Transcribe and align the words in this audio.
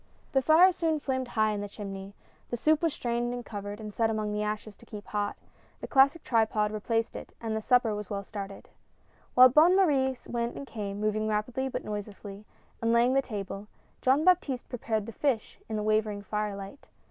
'The 0.33 0.41
fire 0.41 0.71
soon 0.71 0.99
flamed 0.99 1.27
high 1.27 1.51
in 1.51 1.61
the 1.61 1.69
chimney. 1.69 2.15
The 2.49 2.57
soup 2.57 2.81
was 2.81 2.91
strained 2.91 3.35
and 3.35 3.45
covered, 3.45 3.79
and 3.79 3.93
set 3.93 4.09
among 4.09 4.33
the 4.33 4.41
ashes 4.41 4.75
to 4.77 4.85
keep 4.87 5.05
hot; 5.05 5.37
the 5.79 5.85
classic 5.87 6.23
tripod 6.23 6.71
replaced 6.71 7.15
it, 7.15 7.35
and 7.39 7.55
the 7.55 7.61
supper 7.61 7.93
was 7.93 8.09
well 8.09 8.23
started. 8.23 8.69
While 9.35 9.49
Bonne 9.49 9.75
Marie 9.75 10.17
went 10.27 10.55
and 10.55 10.65
came, 10.65 10.99
moving 10.99 11.27
rapidly 11.27 11.67
but 11.69 11.85
noiselessly, 11.85 12.45
and 12.81 12.91
laying 12.91 13.13
the 13.13 13.21
table, 13.21 13.67
Jean 14.01 14.25
Baptiste 14.25 14.69
prepared 14.69 15.05
the 15.05 15.11
fish 15.11 15.59
in 15.69 15.75
the 15.75 15.83
wavering 15.83 16.23
fire 16.23 16.55
light. 16.55 16.87